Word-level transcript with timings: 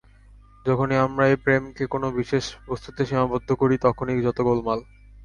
যখনই 0.65 0.97
আমরা 0.99 1.23
এই 1.27 1.37
প্রেমকে 1.43 1.83
কোন 1.87 2.03
বিশেষ 2.19 2.45
বস্তুতে 2.67 3.01
সীমাবদ্ধ 3.05 3.49
করি, 3.61 3.75
তখনই 3.85 4.23
যত 4.25 4.37
গোলমাল। 4.47 4.79